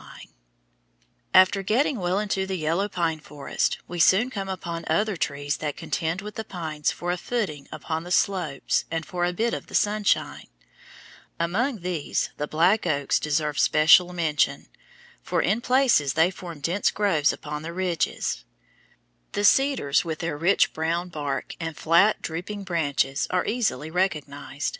124. 0.00 0.16
A 0.16 0.16
YELLOW 0.16 0.78
PINE 1.32 1.44
FOREST] 1.44 1.48
After 1.48 1.74
getting 1.92 2.00
well 2.00 2.18
into 2.18 2.46
the 2.46 2.56
yellow 2.56 2.88
pine 2.88 3.20
forest, 3.20 3.78
we 3.86 4.00
soon 4.00 4.30
come 4.30 4.48
upon 4.48 4.84
other 4.86 5.14
trees 5.14 5.58
that 5.58 5.76
contend 5.76 6.22
with 6.22 6.36
the 6.36 6.42
pines 6.44 6.90
for 6.90 7.12
a 7.12 7.18
footing 7.18 7.68
upon 7.70 8.04
the 8.04 8.10
slopes 8.10 8.86
and 8.90 9.04
for 9.04 9.26
a 9.26 9.34
bit 9.34 9.52
of 9.52 9.66
the 9.66 9.74
sunshine. 9.74 10.46
Among 11.38 11.80
these 11.80 12.30
the 12.38 12.48
black 12.48 12.86
oaks 12.86 13.20
deserve 13.20 13.58
special 13.58 14.14
mention, 14.14 14.68
for 15.22 15.42
in 15.42 15.60
places 15.60 16.14
they 16.14 16.30
form 16.30 16.60
dense 16.60 16.90
groves 16.90 17.30
upon 17.30 17.60
the 17.60 17.74
ridges. 17.74 18.46
The 19.32 19.44
cedars, 19.44 20.02
with 20.02 20.20
their 20.20 20.38
rich 20.38 20.72
brown 20.72 21.10
bark 21.10 21.54
and 21.60 21.76
flat, 21.76 22.22
drooping 22.22 22.64
branches, 22.64 23.26
are 23.28 23.44
easily 23.44 23.90
recognized. 23.90 24.78